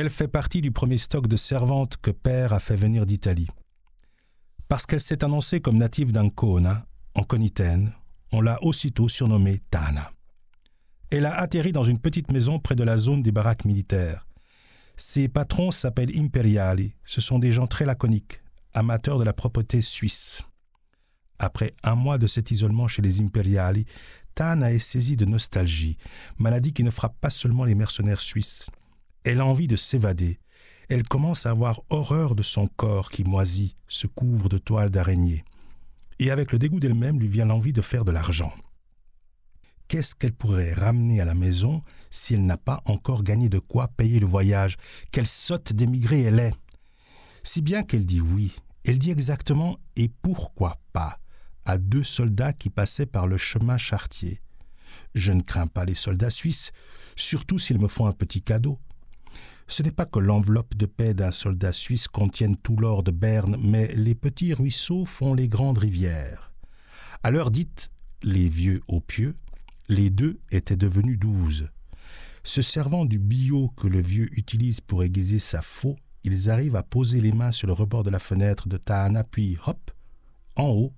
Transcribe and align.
Elle 0.00 0.08
fait 0.08 0.28
partie 0.28 0.62
du 0.62 0.70
premier 0.70 0.96
stock 0.96 1.26
de 1.26 1.36
servantes 1.36 1.98
que 1.98 2.10
Père 2.10 2.54
a 2.54 2.58
fait 2.58 2.74
venir 2.74 3.04
d'Italie. 3.04 3.48
Parce 4.66 4.86
qu'elle 4.86 4.98
s'est 4.98 5.22
annoncée 5.22 5.60
comme 5.60 5.76
native 5.76 6.10
d'Ancona, 6.10 6.86
en 7.14 7.22
Conitaine, 7.22 7.92
on 8.32 8.40
l'a 8.40 8.58
aussitôt 8.64 9.10
surnommée 9.10 9.58
Tana. 9.70 10.10
Elle 11.10 11.26
a 11.26 11.34
atterri 11.34 11.72
dans 11.72 11.84
une 11.84 11.98
petite 11.98 12.32
maison 12.32 12.58
près 12.58 12.76
de 12.76 12.82
la 12.82 12.96
zone 12.96 13.22
des 13.22 13.30
baraques 13.30 13.66
militaires. 13.66 14.26
Ses 14.96 15.28
patrons 15.28 15.70
s'appellent 15.70 16.18
Imperiali. 16.18 16.94
Ce 17.04 17.20
sont 17.20 17.38
des 17.38 17.52
gens 17.52 17.66
très 17.66 17.84
laconiques, 17.84 18.40
amateurs 18.72 19.18
de 19.18 19.24
la 19.24 19.34
propreté 19.34 19.82
suisse. 19.82 20.40
Après 21.38 21.74
un 21.82 21.94
mois 21.94 22.16
de 22.16 22.26
cet 22.26 22.50
isolement 22.50 22.88
chez 22.88 23.02
les 23.02 23.20
Imperiali, 23.20 23.84
Tana 24.34 24.72
est 24.72 24.78
saisie 24.78 25.18
de 25.18 25.26
nostalgie, 25.26 25.98
maladie 26.38 26.72
qui 26.72 26.84
ne 26.84 26.90
frappe 26.90 27.20
pas 27.20 27.28
seulement 27.28 27.66
les 27.66 27.74
mercenaires 27.74 28.22
suisses. 28.22 28.70
Elle 29.24 29.40
a 29.40 29.46
envie 29.46 29.68
de 29.68 29.76
s'évader. 29.76 30.38
Elle 30.88 31.04
commence 31.04 31.46
à 31.46 31.50
avoir 31.50 31.80
horreur 31.90 32.34
de 32.34 32.42
son 32.42 32.66
corps 32.66 33.10
qui 33.10 33.24
moisit, 33.24 33.76
se 33.86 34.06
couvre 34.06 34.48
de 34.48 34.58
toiles 34.58 34.90
d'araignée. 34.90 35.44
Et 36.18 36.30
avec 36.30 36.52
le 36.52 36.58
dégoût 36.58 36.80
d'elle-même 36.80 37.18
lui 37.18 37.28
vient 37.28 37.46
l'envie 37.46 37.72
de 37.72 37.82
faire 37.82 38.04
de 38.04 38.12
l'argent. 38.12 38.52
Qu'est-ce 39.88 40.14
qu'elle 40.14 40.32
pourrait 40.32 40.72
ramener 40.72 41.20
à 41.20 41.24
la 41.24 41.34
maison 41.34 41.82
si 42.10 42.34
elle 42.34 42.46
n'a 42.46 42.56
pas 42.56 42.80
encore 42.86 43.22
gagné 43.22 43.48
de 43.48 43.58
quoi 43.58 43.88
payer 43.88 44.20
le 44.20 44.26
voyage? 44.26 44.76
Quelle 45.10 45.26
sotte 45.26 45.72
d'émigrée 45.72 46.22
elle 46.22 46.38
est 46.38 46.54
Si 47.42 47.60
bien 47.60 47.82
qu'elle 47.82 48.04
dit 48.04 48.20
oui, 48.20 48.52
elle 48.84 48.98
dit 48.98 49.10
exactement 49.10 49.78
et 49.96 50.08
pourquoi 50.22 50.76
pas? 50.92 51.20
à 51.64 51.78
deux 51.78 52.02
soldats 52.02 52.52
qui 52.52 52.70
passaient 52.70 53.06
par 53.06 53.26
le 53.26 53.36
chemin 53.36 53.78
chartier. 53.78 54.40
Je 55.14 55.32
ne 55.32 55.42
crains 55.42 55.66
pas 55.66 55.84
les 55.84 55.94
soldats 55.94 56.30
suisses, 56.30 56.72
surtout 57.16 57.58
s'ils 57.58 57.78
me 57.78 57.88
font 57.88 58.06
un 58.06 58.12
petit 58.12 58.42
cadeau. 58.42 58.78
Ce 59.70 59.84
n'est 59.84 59.92
pas 59.92 60.04
que 60.04 60.18
l'enveloppe 60.18 60.74
de 60.74 60.86
paix 60.86 61.14
d'un 61.14 61.30
soldat 61.30 61.72
suisse 61.72 62.08
contienne 62.08 62.56
tout 62.56 62.74
l'or 62.74 63.04
de 63.04 63.12
Berne, 63.12 63.56
mais 63.62 63.94
les 63.94 64.16
petits 64.16 64.52
ruisseaux 64.52 65.04
font 65.04 65.32
les 65.32 65.46
grandes 65.46 65.78
rivières. 65.78 66.52
À 67.22 67.30
l'heure 67.30 67.52
dite, 67.52 67.92
les 68.24 68.48
vieux 68.48 68.80
au 68.88 69.00
pieux, 69.00 69.36
les 69.88 70.10
deux 70.10 70.40
étaient 70.50 70.76
devenus 70.76 71.20
douze. 71.20 71.68
Se 72.42 72.62
servant 72.62 73.04
du 73.04 73.20
billot 73.20 73.68
que 73.76 73.86
le 73.86 74.00
vieux 74.00 74.28
utilise 74.32 74.80
pour 74.80 75.04
aiguiser 75.04 75.38
sa 75.38 75.62
faux, 75.62 75.96
ils 76.24 76.50
arrivent 76.50 76.76
à 76.76 76.82
poser 76.82 77.20
les 77.20 77.32
mains 77.32 77.52
sur 77.52 77.68
le 77.68 77.72
rebord 77.72 78.02
de 78.02 78.10
la 78.10 78.18
fenêtre 78.18 78.68
de 78.68 78.76
Tahana, 78.76 79.22
puis 79.22 79.56
hop, 79.66 79.92
en 80.56 80.70
haut, 80.70 80.92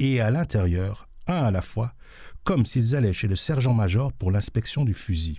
et 0.00 0.20
à 0.20 0.32
l'intérieur, 0.32 1.08
un 1.28 1.44
à 1.44 1.50
la 1.52 1.62
fois, 1.62 1.94
comme 2.42 2.66
s'ils 2.66 2.96
allaient 2.96 3.12
chez 3.12 3.28
le 3.28 3.36
sergent-major 3.36 4.12
pour 4.12 4.32
l'inspection 4.32 4.84
du 4.84 4.92
fusil. 4.92 5.36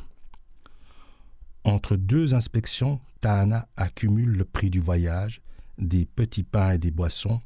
Entre 1.70 1.98
deux 1.98 2.34
inspections, 2.34 3.00
Tahana 3.22 3.68
accumule 3.78 4.32
le 4.32 4.44
prix 4.44 4.72
du 4.72 4.80
voyage, 4.80 5.40
des 5.78 6.04
petits 6.04 6.42
pains 6.42 6.72
et 6.72 6.78
des 6.80 6.90
boissons, 6.90 7.42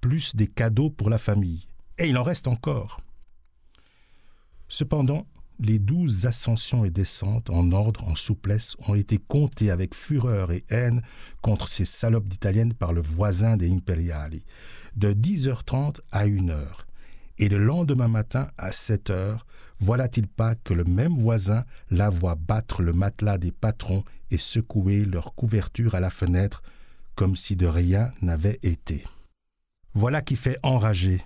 plus 0.00 0.34
des 0.34 0.48
cadeaux 0.48 0.90
pour 0.90 1.10
la 1.10 1.18
famille. 1.18 1.64
Et 1.96 2.08
il 2.08 2.18
en 2.18 2.24
reste 2.24 2.48
encore. 2.48 3.00
Cependant, 4.66 5.28
les 5.60 5.78
douze 5.78 6.26
ascensions 6.26 6.84
et 6.84 6.90
descentes, 6.90 7.50
en 7.50 7.70
ordre, 7.70 8.02
en 8.08 8.16
souplesse, 8.16 8.76
ont 8.88 8.96
été 8.96 9.16
comptées 9.16 9.70
avec 9.70 9.94
fureur 9.94 10.50
et 10.50 10.64
haine 10.70 11.00
contre 11.40 11.68
ces 11.68 11.84
salopes 11.84 12.26
d'italiennes 12.26 12.74
par 12.74 12.92
le 12.92 13.00
voisin 13.00 13.56
des 13.56 13.70
Imperiali, 13.70 14.44
de 14.96 15.12
10h30 15.12 16.00
à 16.10 16.26
1h. 16.26 16.87
Et 17.38 17.48
le 17.48 17.58
lendemain 17.58 18.08
matin 18.08 18.48
à 18.58 18.70
7h, 18.70 19.38
voilà-t-il 19.80 20.26
pas 20.26 20.54
que 20.56 20.74
le 20.74 20.84
même 20.84 21.16
voisin 21.16 21.64
la 21.90 22.10
voit 22.10 22.34
battre 22.34 22.82
le 22.82 22.92
matelas 22.92 23.38
des 23.38 23.52
patrons 23.52 24.04
et 24.30 24.38
secouer 24.38 25.04
leur 25.04 25.34
couverture 25.34 25.94
à 25.94 26.00
la 26.00 26.10
fenêtre 26.10 26.62
comme 27.14 27.36
si 27.36 27.56
de 27.56 27.66
rien 27.66 28.12
n'avait 28.22 28.58
été. 28.62 29.04
Voilà 29.94 30.22
qui 30.22 30.36
fait 30.36 30.58
enrager. 30.62 31.20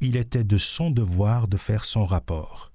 Il 0.00 0.16
était 0.16 0.44
de 0.44 0.58
son 0.58 0.90
devoir 0.90 1.48
de 1.48 1.56
faire 1.56 1.84
son 1.84 2.04
rapport. 2.04 2.72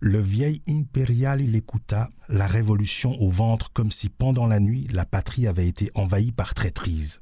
Le 0.00 0.20
vieil 0.20 0.62
impérial 0.68 1.40
l'écouta, 1.40 2.08
la 2.28 2.48
révolution 2.48 3.12
au 3.20 3.28
ventre 3.28 3.72
comme 3.72 3.92
si 3.92 4.08
pendant 4.08 4.46
la 4.46 4.58
nuit 4.58 4.88
la 4.92 5.04
patrie 5.04 5.46
avait 5.46 5.68
été 5.68 5.90
envahie 5.94 6.32
par 6.32 6.54
traîtrise. 6.54 7.20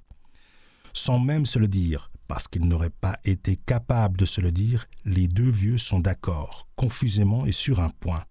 Sans 0.95 1.19
même 1.19 1.45
se 1.45 1.59
le 1.59 1.69
dire, 1.69 2.10
parce 2.31 2.47
qu'ils 2.47 2.69
n'auraient 2.69 2.91
pas 2.91 3.17
été 3.25 3.57
capables 3.57 4.17
de 4.17 4.25
se 4.25 4.41
le 4.41 4.53
dire, 4.53 4.87
les 5.05 5.27
deux 5.27 5.51
vieux 5.51 5.79
sont 5.79 5.99
d'accord, 5.99 6.69
confusément 6.77 7.45
et 7.45 7.51
sur 7.51 7.81
un 7.81 7.89
point. 7.89 8.23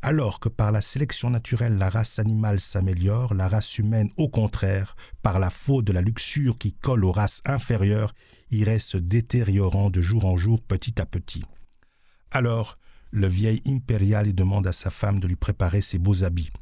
Alors 0.00 0.40
que 0.40 0.48
par 0.48 0.72
la 0.72 0.80
sélection 0.80 1.28
naturelle 1.28 1.76
la 1.76 1.90
race 1.90 2.18
animale 2.18 2.60
s'améliore, 2.60 3.34
la 3.34 3.46
race 3.48 3.76
humaine, 3.76 4.08
au 4.16 4.30
contraire, 4.30 4.96
par 5.20 5.38
la 5.38 5.50
faute 5.50 5.84
de 5.84 5.92
la 5.92 6.00
luxure 6.00 6.56
qui 6.56 6.72
colle 6.72 7.04
aux 7.04 7.12
races 7.12 7.42
inférieures, 7.44 8.14
irait 8.50 8.78
se 8.78 8.96
détériorant 8.96 9.90
de 9.90 10.00
jour 10.00 10.24
en 10.24 10.38
jour 10.38 10.62
petit 10.62 10.98
à 10.98 11.04
petit. 11.04 11.44
Alors, 12.30 12.78
le 13.10 13.26
vieil 13.26 13.60
impérial 13.66 14.34
demande 14.34 14.66
à 14.66 14.72
sa 14.72 14.90
femme 14.90 15.20
de 15.20 15.28
lui 15.28 15.36
préparer 15.36 15.82
ses 15.82 15.98
beaux 15.98 16.24
habits 16.24 16.52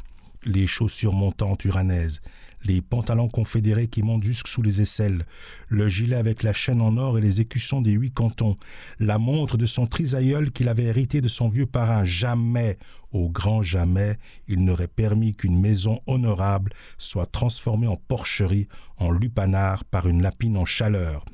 les 0.44 0.66
chaussures 0.66 1.14
montantes 1.14 1.64
uranaises, 1.64 2.20
les 2.64 2.80
pantalons 2.80 3.28
confédérés 3.28 3.88
qui 3.88 4.02
montent 4.02 4.24
jusque 4.24 4.48
sous 4.48 4.62
les 4.62 4.80
aisselles, 4.80 5.24
le 5.68 5.88
gilet 5.88 6.16
avec 6.16 6.42
la 6.42 6.52
chaîne 6.52 6.80
en 6.80 6.96
or 6.96 7.18
et 7.18 7.20
les 7.20 7.40
écussons 7.40 7.82
des 7.82 7.92
huit 7.92 8.12
cantons, 8.12 8.56
la 8.98 9.18
montre 9.18 9.56
de 9.56 9.66
son 9.66 9.86
trisaïeul 9.86 10.50
qu'il 10.50 10.68
avait 10.68 10.84
hérité 10.84 11.20
de 11.20 11.28
son 11.28 11.48
vieux 11.48 11.66
parrain. 11.66 12.04
Jamais, 12.04 12.78
au 13.12 13.28
grand 13.28 13.62
jamais, 13.62 14.16
il 14.48 14.64
n'aurait 14.64 14.88
permis 14.88 15.34
qu'une 15.34 15.60
maison 15.60 16.00
honorable 16.06 16.72
soit 16.98 17.26
transformée 17.26 17.86
en 17.86 17.96
porcherie, 17.96 18.68
en 18.96 19.10
lupanar 19.10 19.84
par 19.84 20.08
une 20.08 20.22
lapine 20.22 20.56
en 20.56 20.64
chaleur. 20.64 21.24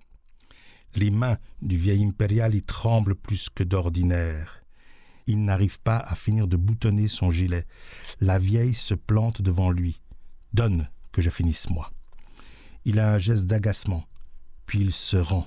Les 0.97 1.11
mains 1.11 1.37
du 1.63 1.77
vieil 1.77 2.05
impérial 2.05 2.55
y 2.55 2.63
tremblent 2.63 3.15
plus 3.15 3.49
que 3.49 3.63
d'ordinaire 3.63 4.60
il 5.31 5.45
n'arrive 5.45 5.81
pas 5.81 5.99
à 5.99 6.17
finir 6.17 6.49
de 6.49 6.57
boutonner 6.57 7.07
son 7.07 7.31
gilet. 7.31 7.65
La 8.21 8.41
vieille 8.41 8.75
se 8.75 8.95
plante 8.95 9.43
devant 9.43 9.71
lui. 9.71 10.01
Donne 10.53 10.89
que 11.13 11.23
je 11.23 11.31
finisse 11.31 11.71
moi. 11.71 11.93
Il 12.85 12.99
a 12.99 13.13
un 13.13 13.19
geste 13.19 13.47
d'agacement, 13.47 14.05
puis 14.67 14.81
il 14.81 14.93
se 14.93 15.17
rend. 15.17 15.47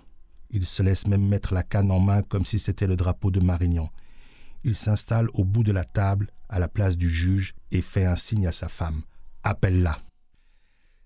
Il 0.51 0.65
se 0.65 0.83
laisse 0.83 1.05
même 1.07 1.27
mettre 1.27 1.53
la 1.53 1.63
canne 1.63 1.91
en 1.91 1.99
main 1.99 2.21
comme 2.21 2.45
si 2.45 2.59
c'était 2.59 2.87
le 2.87 2.95
drapeau 2.95 3.29
de 3.29 3.41
Marignan. 3.41 3.89
Il 4.63 4.75
s'installe 4.75 5.27
au 5.33 5.43
bout 5.43 5.63
de 5.63 5.73
la 5.73 5.83
table, 5.83 6.29
à 6.47 6.59
la 6.59 6.69
place 6.69 6.95
du 6.95 7.09
juge, 7.09 7.53
et 7.71 7.81
fait 7.81 8.05
un 8.05 8.15
signe 8.15 8.47
à 8.47 8.53
sa 8.53 8.69
femme. 8.69 9.01
Appelle-la. 9.43 9.99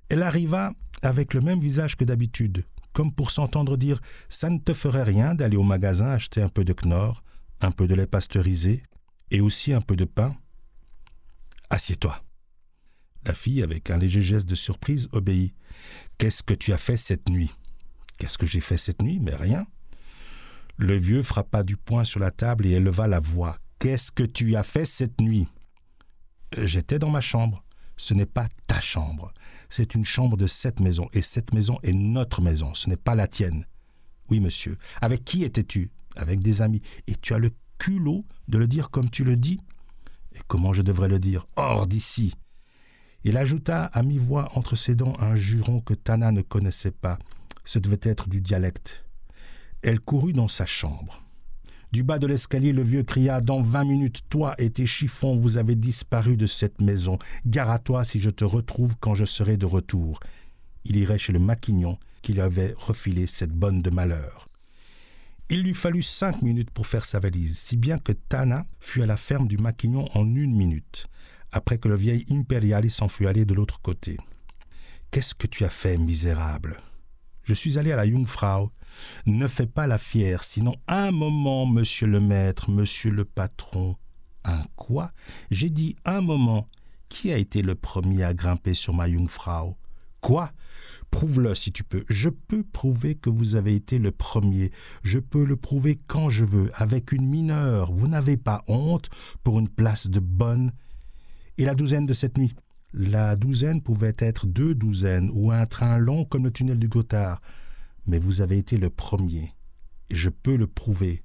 Elle 0.09 0.21
arriva 0.21 0.71
avec 1.01 1.33
le 1.33 1.41
même 1.41 1.59
visage 1.59 1.95
que 1.95 2.05
d'habitude, 2.05 2.63
comme 2.93 3.11
pour 3.11 3.31
s'entendre 3.31 3.75
dire 3.75 3.99
Ça 4.29 4.51
ne 4.51 4.59
te 4.59 4.75
ferait 4.75 5.03
rien 5.03 5.33
d'aller 5.33 5.57
au 5.57 5.63
magasin 5.63 6.11
acheter 6.11 6.43
un 6.43 6.49
peu 6.49 6.63
de 6.63 6.73
Knorr, 6.73 7.23
un 7.61 7.71
peu 7.71 7.87
de 7.87 7.95
lait 7.95 8.07
pasteurisé 8.07 8.83
et 9.31 9.41
aussi 9.41 9.73
un 9.73 9.81
peu 9.81 9.95
de 9.95 10.05
pain. 10.05 10.35
Assieds-toi. 11.69 12.21
La 13.25 13.33
fille, 13.33 13.61
avec 13.61 13.89
un 13.89 13.97
léger 13.97 14.21
geste 14.21 14.47
de 14.47 14.55
surprise, 14.55 15.09
obéit. 15.11 15.53
Qu'est-ce 16.17 16.43
que 16.43 16.53
tu 16.53 16.71
as 16.73 16.77
fait 16.77 16.97
cette 16.97 17.29
nuit 17.29 17.51
Qu'est-ce 18.17 18.37
que 18.37 18.45
j'ai 18.45 18.61
fait 18.61 18.77
cette 18.77 19.01
nuit? 19.01 19.19
Mais 19.19 19.35
rien. 19.35 19.67
Le 20.77 20.95
vieux 20.95 21.23
frappa 21.23 21.63
du 21.63 21.77
poing 21.77 22.03
sur 22.03 22.19
la 22.19 22.31
table 22.31 22.65
et 22.65 22.71
éleva 22.71 23.07
la 23.07 23.19
voix. 23.19 23.57
Qu'est-ce 23.79 24.11
que 24.11 24.23
tu 24.23 24.55
as 24.55 24.63
fait 24.63 24.85
cette 24.85 25.19
nuit? 25.21 25.47
J'étais 26.57 26.99
dans 26.99 27.09
ma 27.09 27.21
chambre. 27.21 27.63
Ce 27.97 28.13
n'est 28.13 28.27
pas 28.27 28.47
ta 28.67 28.79
chambre. 28.79 29.33
C'est 29.69 29.95
une 29.95 30.05
chambre 30.05 30.37
de 30.37 30.47
cette 30.47 30.79
maison, 30.79 31.09
et 31.13 31.21
cette 31.21 31.53
maison 31.53 31.79
est 31.83 31.93
notre 31.93 32.41
maison, 32.41 32.73
ce 32.73 32.89
n'est 32.89 32.95
pas 32.95 33.15
la 33.15 33.27
tienne. 33.27 33.65
Oui, 34.29 34.39
monsieur. 34.39 34.77
Avec 35.01 35.25
qui 35.25 35.43
étais-tu? 35.43 35.91
Avec 36.17 36.41
des 36.41 36.61
amis, 36.61 36.81
et 37.07 37.15
tu 37.15 37.33
as 37.33 37.39
le 37.39 37.51
culot 37.77 38.25
de 38.47 38.57
le 38.57 38.67
dire 38.67 38.89
comme 38.89 39.09
tu 39.09 39.23
le 39.23 39.37
dis 39.37 39.59
Et 40.35 40.39
comment 40.47 40.73
je 40.73 40.81
devrais 40.81 41.09
le 41.09 41.19
dire 41.19 41.45
Hors 41.55 41.87
d'ici 41.87 42.33
Il 43.23 43.37
ajouta 43.37 43.85
à 43.85 44.03
mi-voix 44.03 44.51
entre 44.55 44.75
ses 44.75 44.95
dents 44.95 45.15
un 45.19 45.35
juron 45.35 45.79
que 45.79 45.93
Tana 45.93 46.31
ne 46.31 46.41
connaissait 46.41 46.91
pas. 46.91 47.19
Ce 47.65 47.79
devait 47.79 47.99
être 48.03 48.29
du 48.29 48.41
dialecte. 48.41 49.05
Elle 49.81 49.99
courut 49.99 50.33
dans 50.33 50.47
sa 50.47 50.65
chambre. 50.65 51.23
Du 51.93 52.03
bas 52.03 52.19
de 52.19 52.27
l'escalier, 52.27 52.73
le 52.73 52.83
vieux 52.83 53.03
cria 53.03 53.39
Dans 53.39 53.61
vingt 53.61 53.85
minutes, 53.85 54.21
toi 54.29 54.55
et 54.57 54.69
tes 54.69 54.85
chiffons, 54.85 55.37
vous 55.37 55.55
avez 55.55 55.75
disparu 55.75 56.35
de 56.35 56.45
cette 56.45 56.81
maison. 56.81 57.17
Gare 57.45 57.69
à 57.69 57.79
toi 57.79 58.03
si 58.03 58.19
je 58.19 58.29
te 58.29 58.43
retrouve 58.43 58.95
quand 58.99 59.15
je 59.15 59.23
serai 59.23 59.55
de 59.55 59.65
retour. 59.65 60.19
Il 60.83 60.97
irait 60.97 61.17
chez 61.17 61.31
le 61.31 61.39
maquignon 61.39 61.97
qui 62.21 62.33
lui 62.33 62.41
avait 62.41 62.73
refilé 62.77 63.25
cette 63.25 63.53
bonne 63.53 63.81
de 63.81 63.89
malheur. 63.89 64.46
Il 65.49 65.63
lui 65.63 65.73
fallut 65.73 66.03
cinq 66.03 66.41
minutes 66.41 66.71
pour 66.71 66.87
faire 66.87 67.05
sa 67.05 67.19
valise, 67.19 67.57
si 67.57 67.77
bien 67.77 67.99
que 67.99 68.11
Tana 68.11 68.65
fut 68.81 69.01
à 69.01 69.05
la 69.05 69.15
ferme 69.15 69.47
du 69.47 69.57
Maquignon 69.57 70.05
en 70.13 70.25
une 70.35 70.53
minute, 70.53 71.07
après 71.53 71.77
que 71.77 71.87
le 71.87 71.95
vieil 71.95 72.25
Imperiali 72.29 72.89
s'en 72.89 73.07
fut 73.07 73.27
allé 73.27 73.45
de 73.45 73.53
l'autre 73.53 73.81
côté. 73.81 74.17
Qu'est-ce 75.09 75.35
que 75.35 75.47
tu 75.47 75.63
as 75.63 75.69
fait, 75.69 75.97
misérable 75.97 76.81
Je 77.43 77.53
suis 77.53 77.77
allé 77.77 77.93
à 77.93 77.95
la 77.95 78.05
Jungfrau. 78.05 78.71
Ne 79.25 79.47
fais 79.47 79.67
pas 79.67 79.87
la 79.87 79.97
fière, 79.97 80.43
sinon 80.43 80.75
un 80.89 81.11
moment, 81.11 81.65
monsieur 81.65 82.07
le 82.07 82.19
maître, 82.19 82.69
monsieur 82.69 83.11
le 83.11 83.23
patron. 83.23 83.95
Un 84.43 84.65
quoi? 84.75 85.11
J'ai 85.49 85.69
dit 85.69 85.95
un 86.03 86.19
moment. 86.19 86.67
Qui 87.07 87.31
a 87.31 87.37
été 87.37 87.61
le 87.61 87.75
premier 87.75 88.23
à 88.23 88.33
grimper 88.33 88.73
sur 88.73 88.93
ma 88.93 89.09
Jungfrau? 89.09 89.77
Quoi? 90.21 90.51
Prouve-le 91.11 91.55
si 91.55 91.71
tu 91.71 91.83
peux. 91.83 92.03
Je 92.09 92.29
peux 92.29 92.63
prouver 92.63 93.15
que 93.15 93.29
vous 93.29 93.55
avez 93.55 93.75
été 93.75 93.97
le 93.97 94.11
premier. 94.11 94.71
Je 95.03 95.19
peux 95.19 95.45
le 95.45 95.55
prouver 95.55 95.99
quand 96.07 96.29
je 96.29 96.43
veux, 96.43 96.69
avec 96.73 97.11
une 97.11 97.25
mineure. 97.25 97.91
Vous 97.93 98.07
n'avez 98.07 98.37
pas 98.37 98.63
honte 98.67 99.09
pour 99.43 99.59
une 99.59 99.69
place 99.69 100.09
de 100.09 100.19
bonne. 100.19 100.73
Et 101.57 101.65
la 101.65 101.75
douzaine 101.75 102.05
de 102.05 102.13
cette 102.13 102.37
nuit? 102.37 102.53
La 102.93 103.35
douzaine 103.35 103.81
pouvait 103.81 104.15
être 104.17 104.47
deux 104.47 104.75
douzaines 104.75 105.29
ou 105.33 105.51
un 105.51 105.65
train 105.65 105.97
long 105.97 106.25
comme 106.25 106.45
le 106.45 106.51
tunnel 106.51 106.79
du 106.79 106.87
Gothard. 106.87 107.41
Mais 108.05 108.19
vous 108.19 108.41
avez 108.41 108.57
été 108.57 108.77
le 108.77 108.89
premier. 108.89 109.53
Je 110.09 110.29
peux 110.29 110.55
le 110.55 110.67
prouver. 110.67 111.23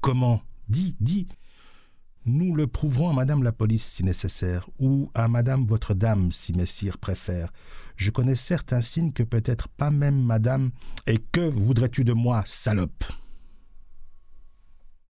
Comment? 0.00 0.42
Dis, 0.68 0.96
dis. 1.00 1.28
Nous 2.28 2.54
le 2.54 2.66
prouverons 2.66 3.08
à 3.08 3.14
Madame 3.14 3.42
la 3.42 3.52
police 3.52 3.86
si 3.86 4.04
nécessaire, 4.04 4.68
ou 4.78 5.10
à 5.14 5.28
Madame 5.28 5.64
votre 5.64 5.94
dame 5.94 6.30
si 6.30 6.52
messire 6.52 6.98
préfère. 6.98 7.50
Je 7.96 8.10
connais 8.10 8.34
certains 8.34 8.82
signes 8.82 9.12
que 9.12 9.22
peut-être 9.22 9.68
pas 9.70 9.90
même 9.90 10.22
Madame. 10.22 10.70
Et 11.06 11.16
que 11.16 11.40
voudrais-tu 11.40 12.04
de 12.04 12.12
moi, 12.12 12.42
salope? 12.44 13.04